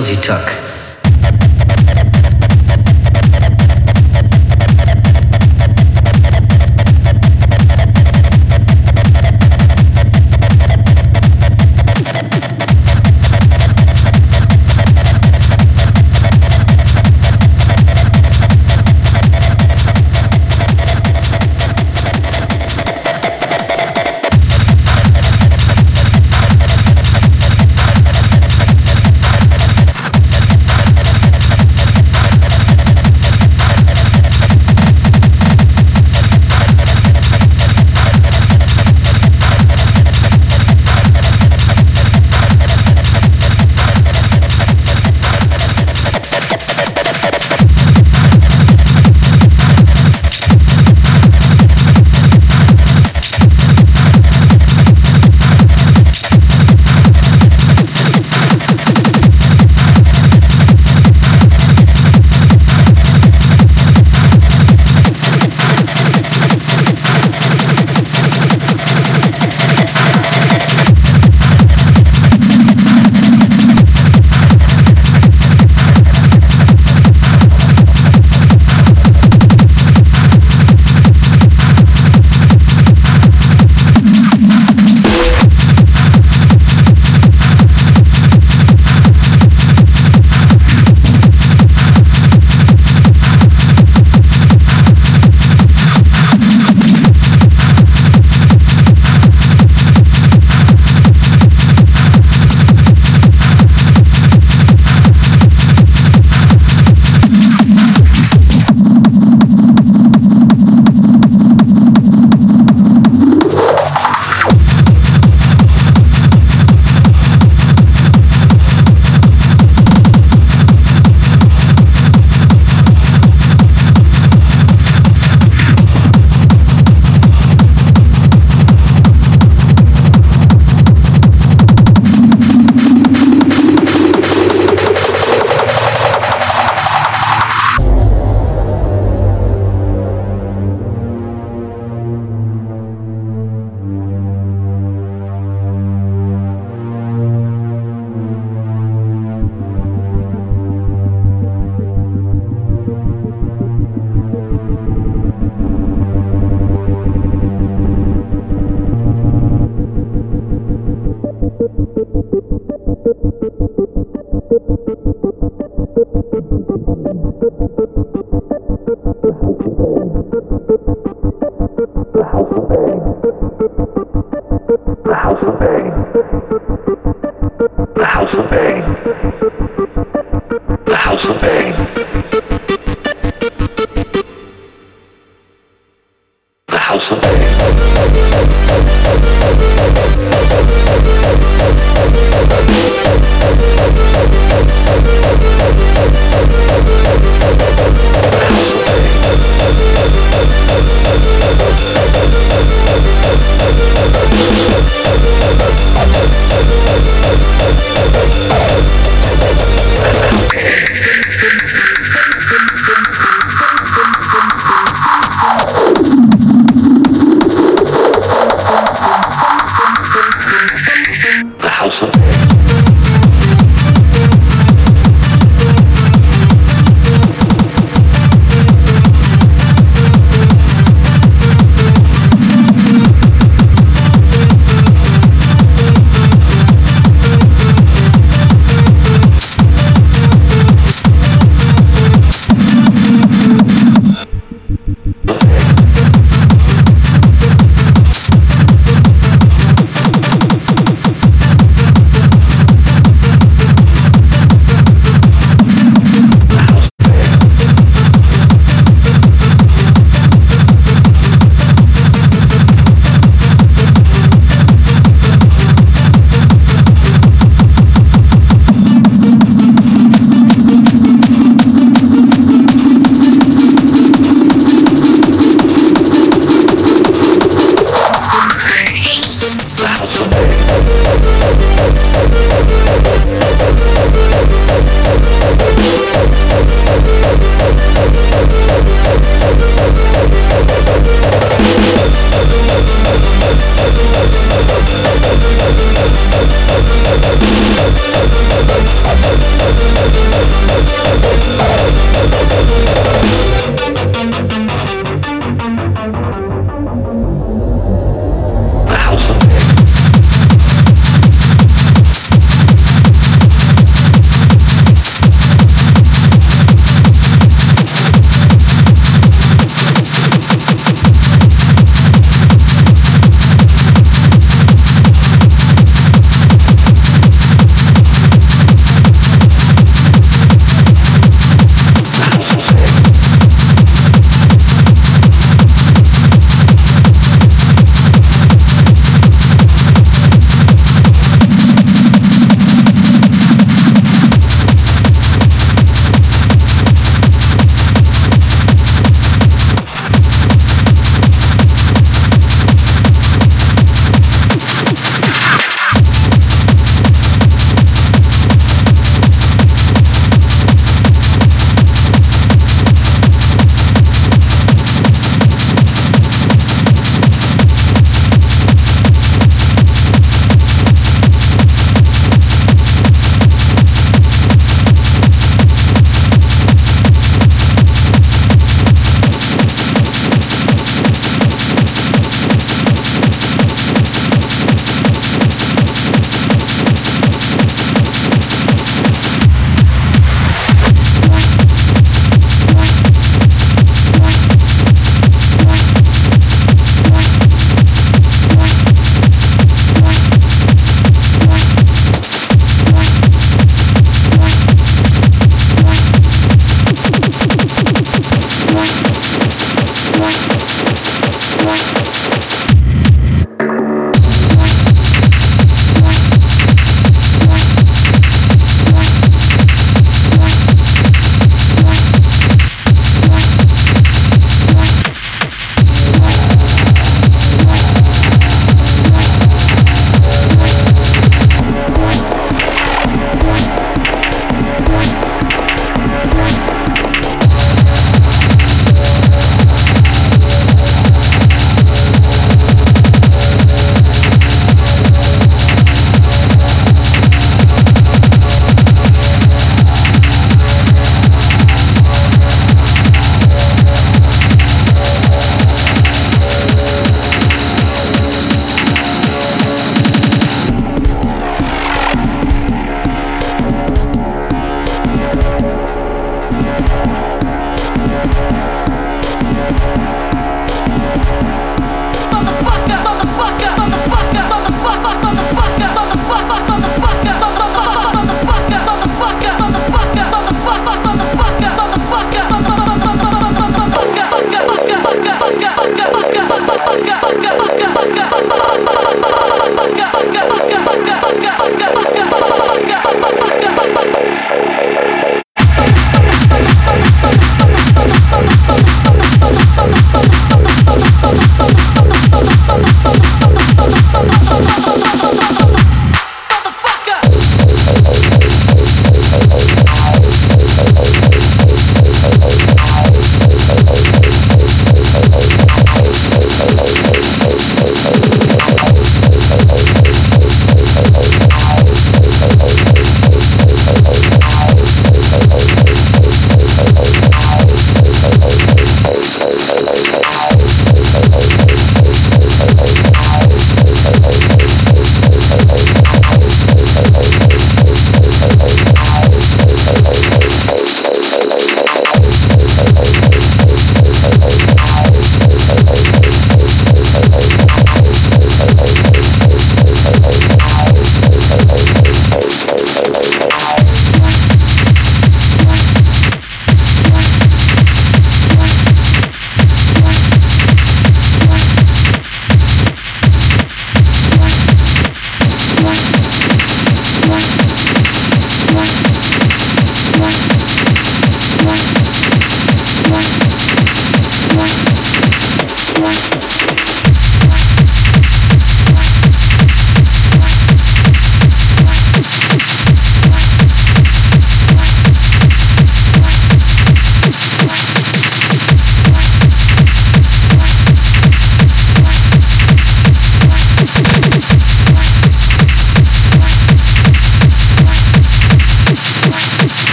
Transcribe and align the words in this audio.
pills 0.00 0.10
you 0.10 0.20
took. 0.22 0.59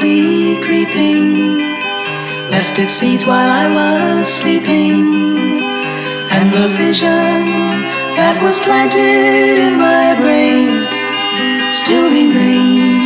softly 0.00 0.56
creeping 0.64 1.58
left 2.50 2.78
its 2.78 2.92
seeds 2.92 3.26
while 3.26 3.50
I 3.50 3.66
was 3.68 4.28
sleeping. 4.28 5.60
And 6.30 6.52
the 6.52 6.68
vision 6.76 7.44
that 8.16 8.40
was 8.42 8.58
planted 8.60 9.58
in 9.66 9.76
my 9.76 10.14
brain 10.16 10.88
still 11.72 12.08
remains 12.10 13.04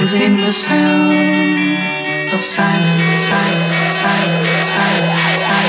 within 0.00 0.40
the 0.40 0.50
sound 0.50 2.32
of 2.32 2.42
silence, 2.42 2.86
silence, 3.28 3.94
silence, 3.94 4.68
silence, 4.68 5.40
silence, 5.40 5.61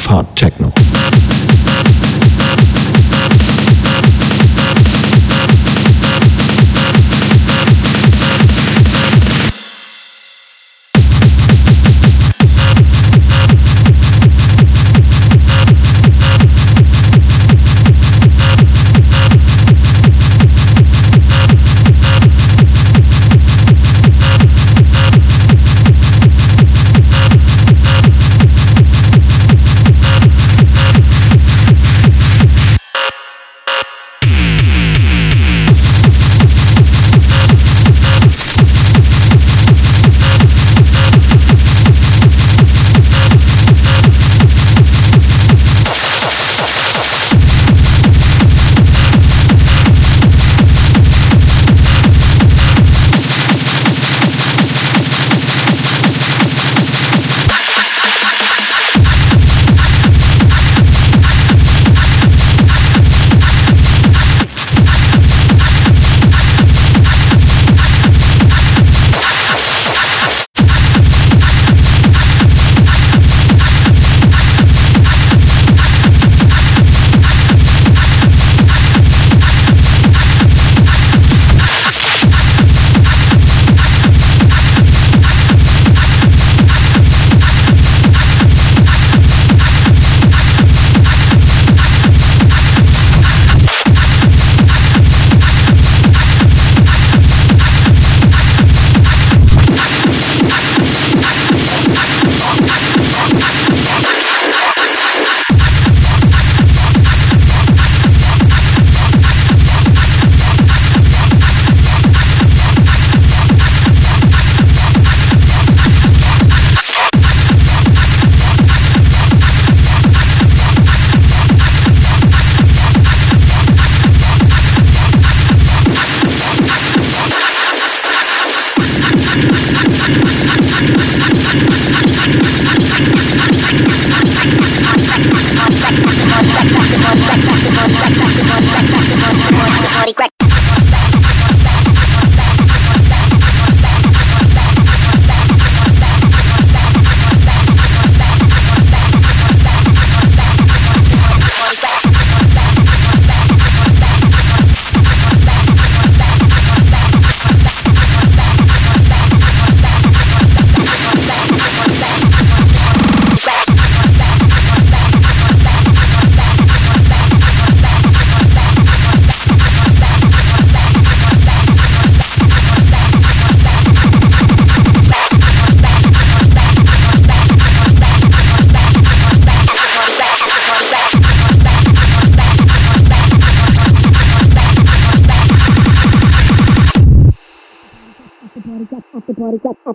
of 0.00 0.06
hard 0.06 0.36
techno. 0.36 0.69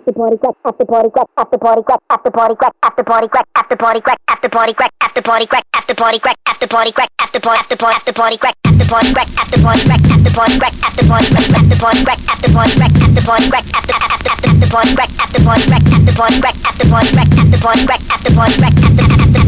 After 0.06 0.20
party 0.20 0.36
crack 0.38 0.54
after 0.64 0.84
party 0.86 1.10
crack 1.10 1.28
after 1.36 1.58
party 1.58 1.82
crack 1.82 2.00
after 2.10 2.30
party 2.30 2.54
crack 2.54 2.74
after 2.80 3.04
party 3.04 3.28
crack 3.28 3.46
after 3.50 3.68
party 3.68 3.92
crack 3.92 4.18
after 4.28 4.40
party 4.46 4.78
crack 4.78 4.84
after 5.02 5.22
party 5.22 5.46
crack 5.46 5.56
after 5.74 5.96
party 5.96 6.20
crack 6.20 6.36
after 6.46 6.70
party 6.70 6.92
crack 6.92 7.08
after 7.18 7.40
party 7.40 7.58
after 7.58 7.76
party 7.76 7.92
after 7.98 8.14
party 8.14 8.36
crack 8.36 8.46
after 8.54 8.86
party 8.86 9.08
crack 9.10 9.26
after 9.36 9.58
party 9.58 9.82
crack 9.88 10.02
after 10.06 10.32
party 10.32 10.54
crack 10.54 10.70
after 10.86 11.02
party 11.10 11.26
crack 11.26 11.48
after 11.58 11.78
party 11.82 12.04
crack 12.04 12.20
after 12.30 12.52
party 12.54 12.74
crack 12.76 12.92
after 13.02 13.22
party 13.26 13.48
crack 13.50 13.64
after 13.74 13.94
after 13.96 14.30
after 14.46 14.68
party 14.70 14.92
crack 14.94 15.10
after 15.18 15.40
party 15.42 15.66
crack 15.66 15.82
after 15.90 16.14
party 16.14 16.38
crack 16.38 16.56
after 16.62 16.86
party 16.86 17.10
crack 17.10 17.26
after 17.26 17.60
party 17.60 17.82
crack 17.86 18.02
after 18.06 18.30
party 18.30 18.54
crack 18.56 18.76
after 18.86 19.02
after 19.02 19.16
after 19.16 19.42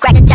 the 0.00 0.22
dot. 0.26 0.31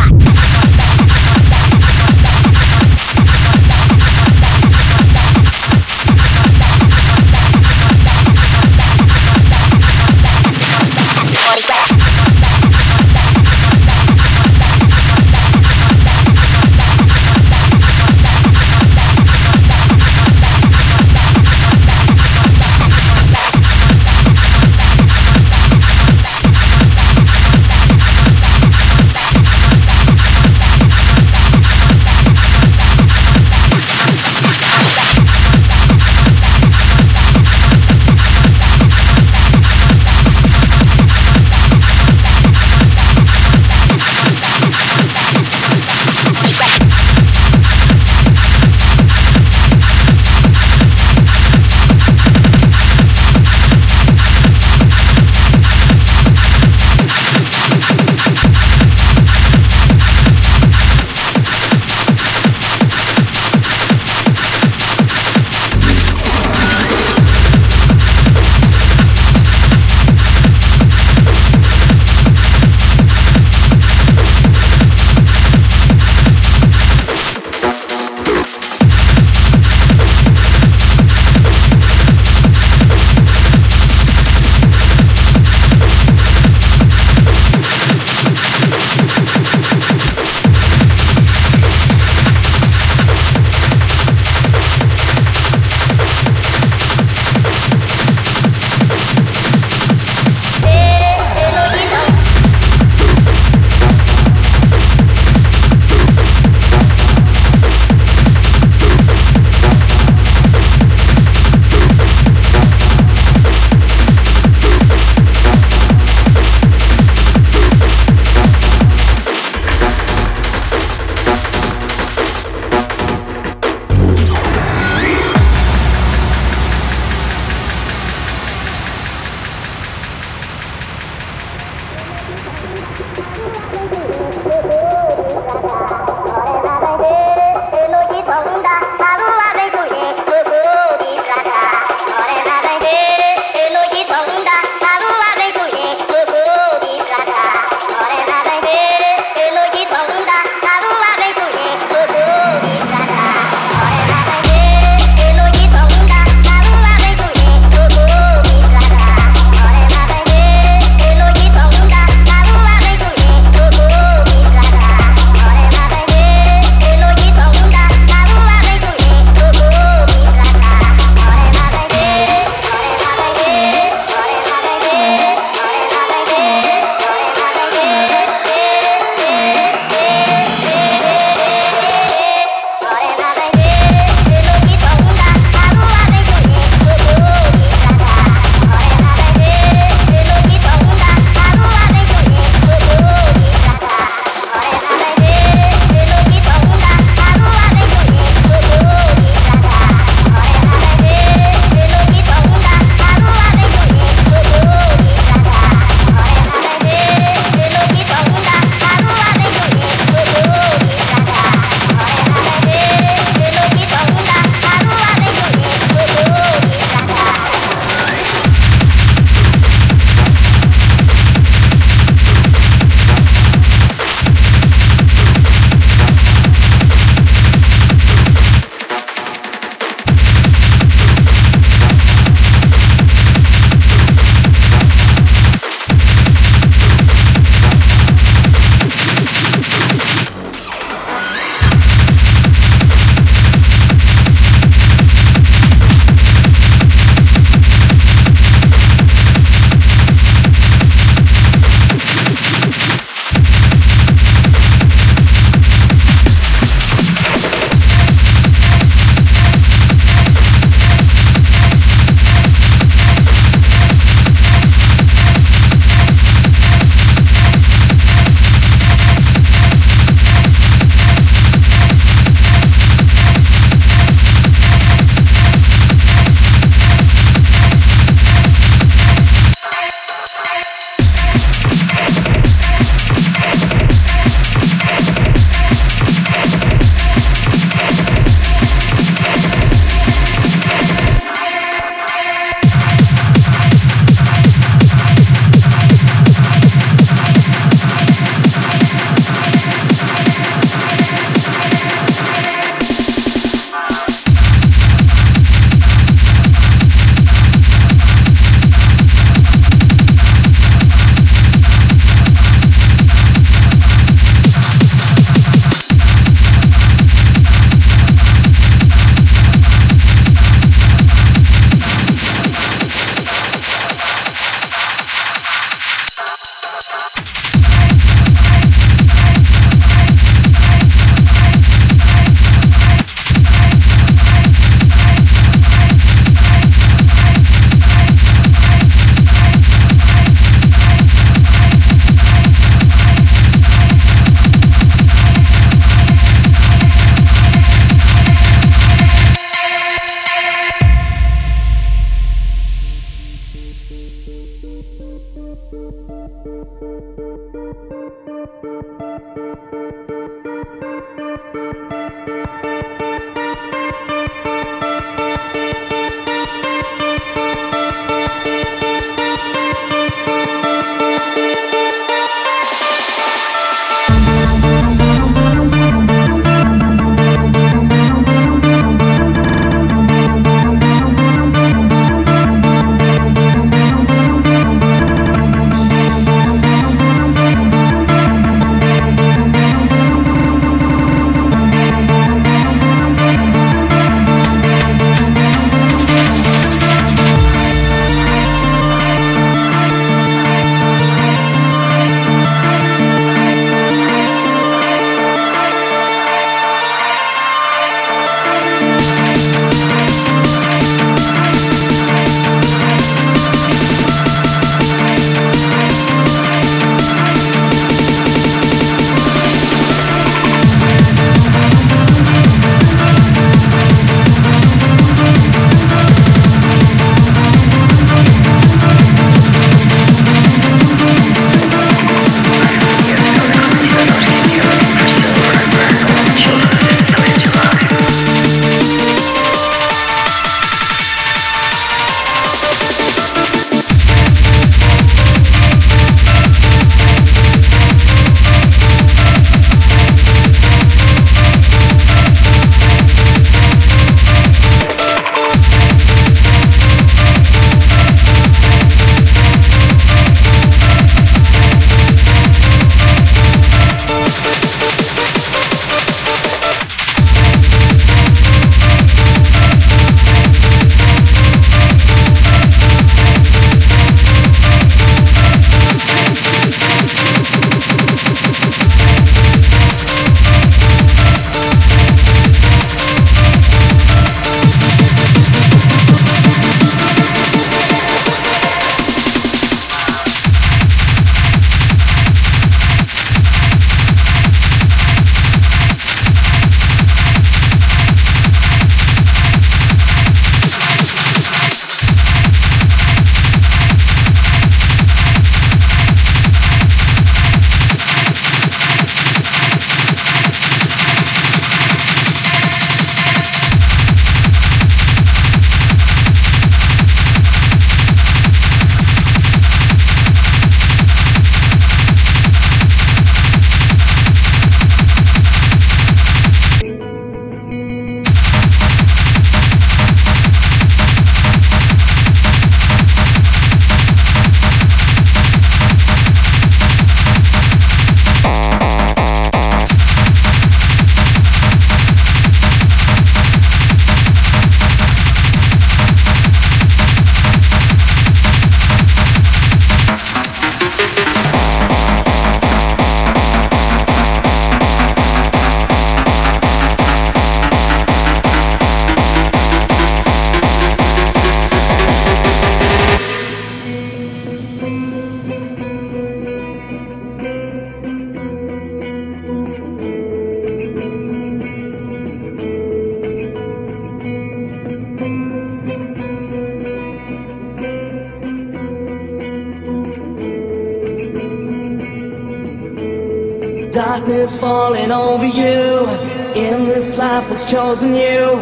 chosen 587.68 588.15
you. 588.15 588.56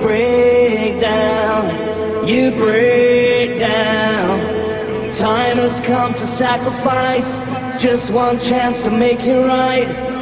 Break 0.00 1.00
down, 1.00 2.26
you 2.28 2.52
break 2.52 3.58
down. 3.58 5.12
Time 5.12 5.56
has 5.56 5.80
come 5.80 6.12
to 6.12 6.26
sacrifice. 6.26 7.38
Just 7.82 8.12
one 8.12 8.38
chance 8.38 8.82
to 8.82 8.90
make 8.90 9.20
it 9.20 9.46
right. 9.46 10.13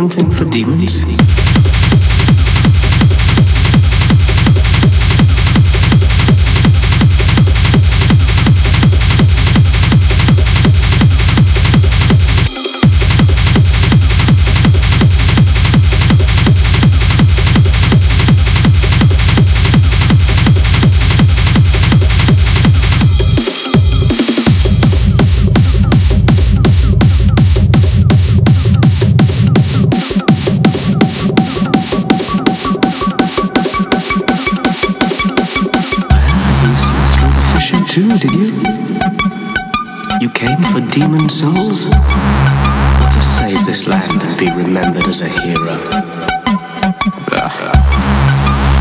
Hunting 0.00 0.30
for 0.30 0.46
demons? 0.46 1.39
Demon 40.90 41.28
souls? 41.28 41.90
To 41.90 43.22
save 43.22 43.64
this 43.64 43.86
land 43.86 44.22
and 44.22 44.38
be 44.38 44.50
remembered 44.50 45.06
as 45.06 45.20
a 45.20 45.28
hero? 45.28 45.78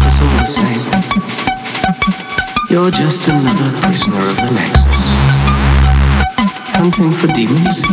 It's 0.08 0.20
all 0.20 0.34
the 0.38 0.46
same. 0.48 0.92
You're 2.70 2.90
just 2.90 3.28
another 3.28 3.80
prisoner 3.82 4.18
of 4.18 4.38
the 4.38 4.52
Nexus. 4.56 5.06
Hunting 6.74 7.12
for 7.12 7.28
demons? 7.28 7.84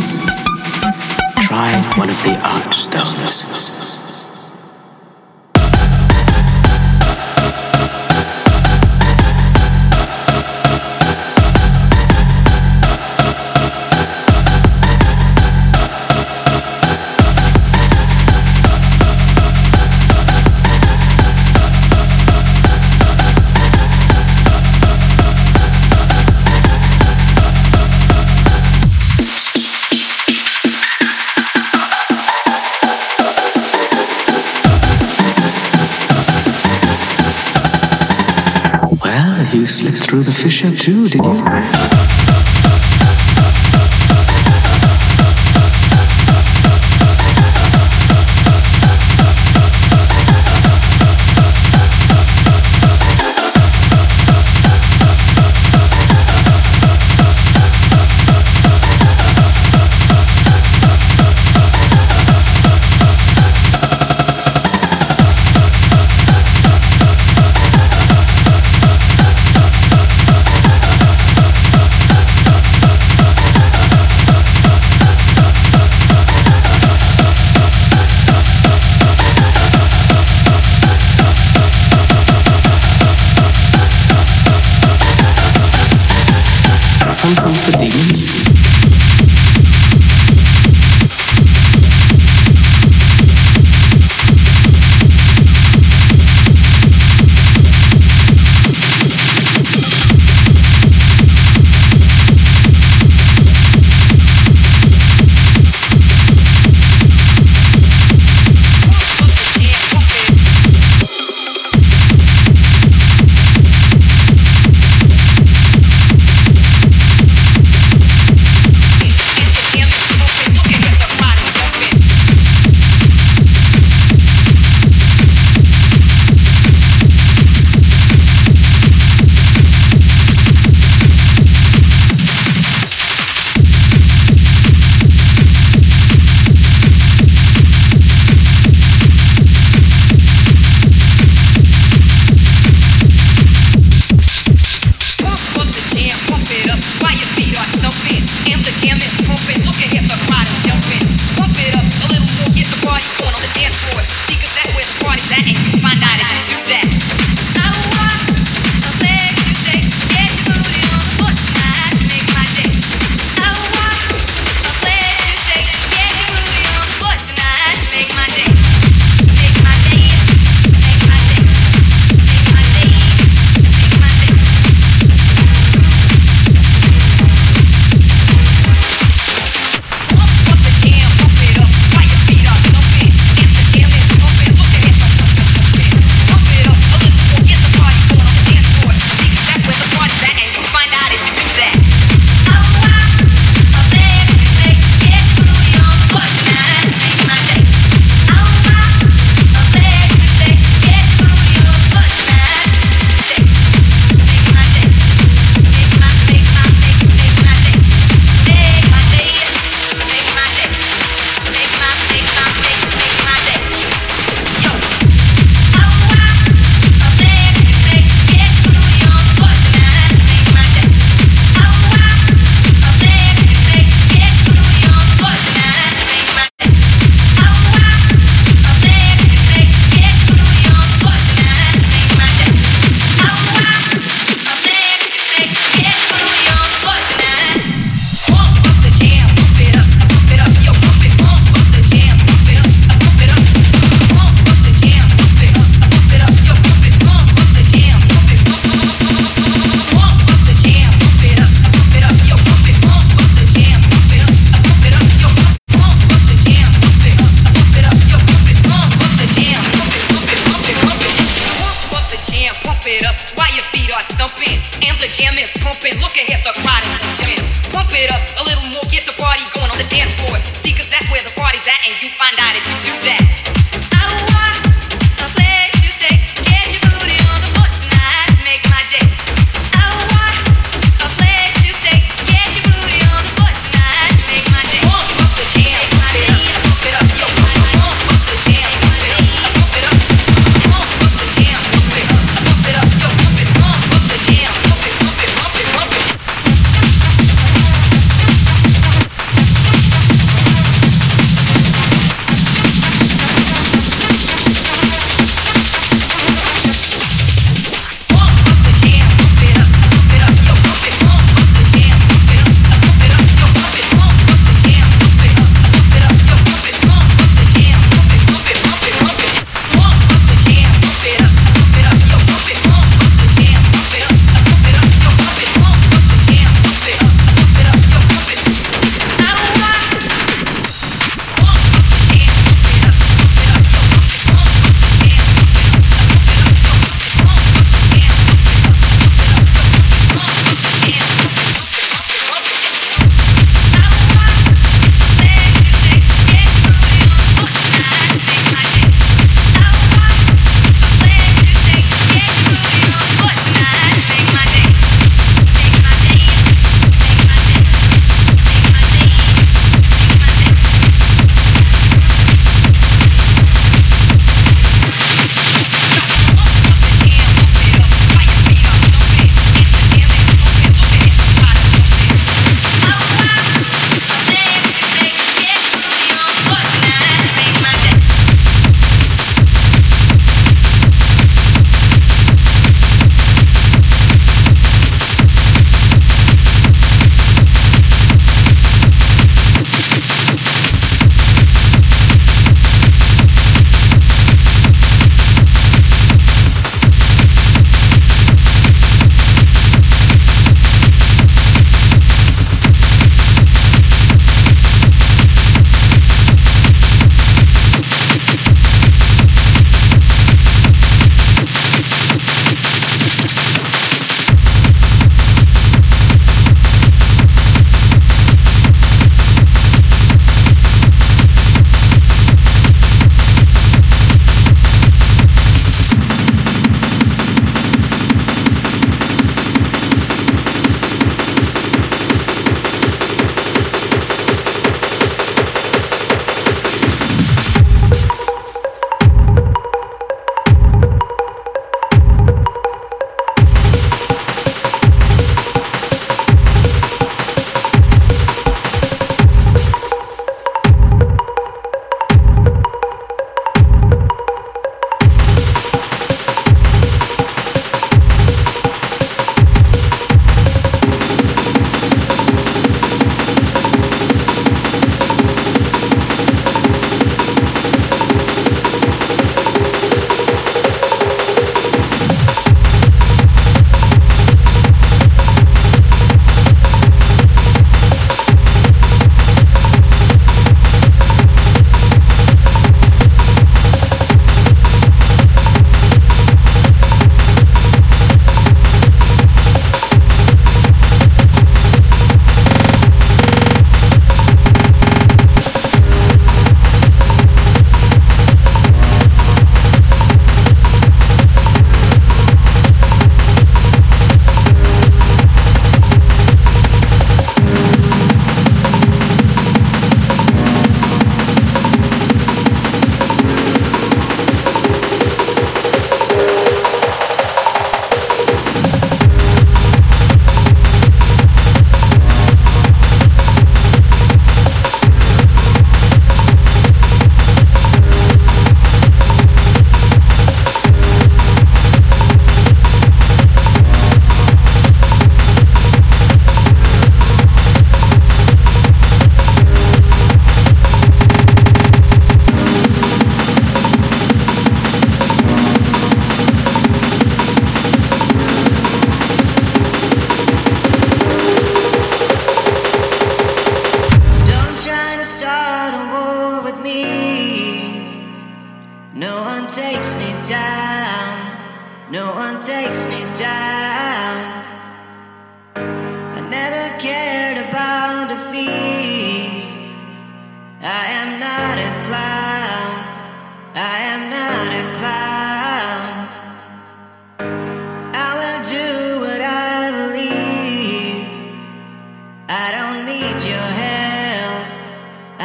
Try 1.45 1.71
one 1.97 2.09
of 2.09 2.23
the 2.23 2.39
Archstones. 2.41 3.76
Through 40.17 40.23
the 40.23 40.31
fissure 40.31 40.71
too, 40.71 41.07
did 41.07 41.23
you? 41.23 41.96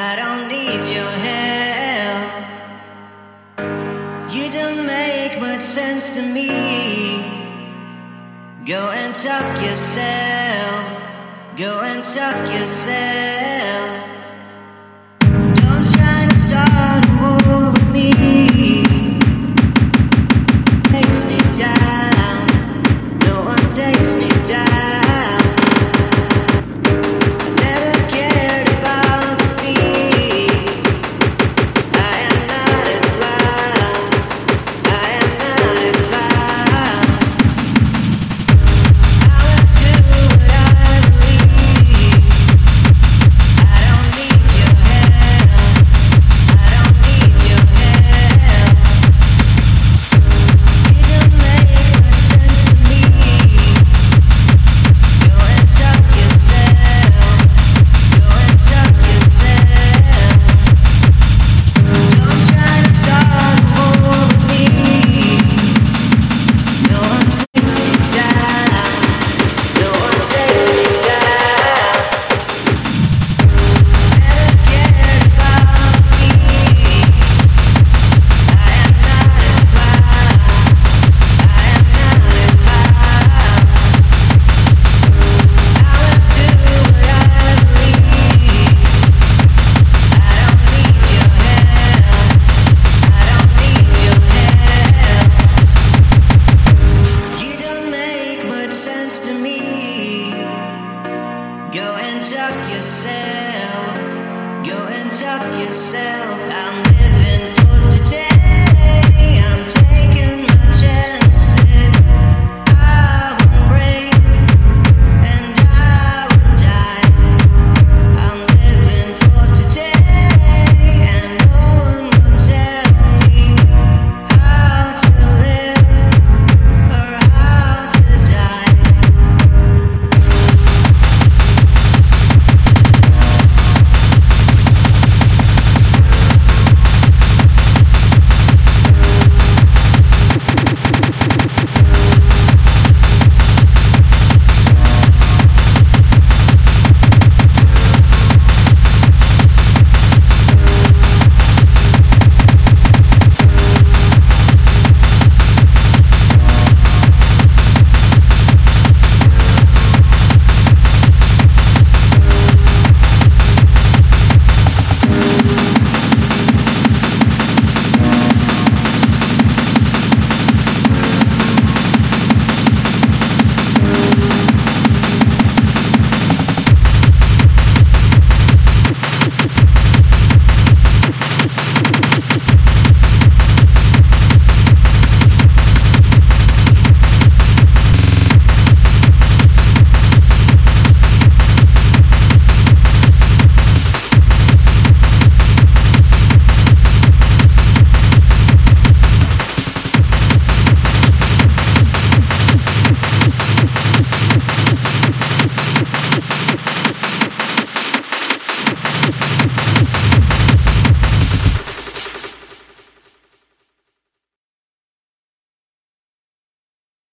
I 0.05 0.17
don't 0.17 0.49
need 0.49 0.83
your 0.93 1.13
help. 1.29 2.33
You 4.35 4.51
don't 4.51 4.85
make 4.85 5.41
much 5.41 5.63
sense 5.63 6.11
to 6.17 6.23
me. 6.23 6.49
Go 8.67 8.91
and 8.91 9.15
talk 9.15 9.63
yourself. 9.63 10.83
Go 11.57 11.81
and 11.81 12.03
talk 12.03 12.37
yourself. 12.53 14.12